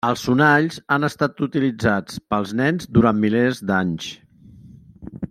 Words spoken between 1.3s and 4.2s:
utilitzats pels nens durant milers d'anys.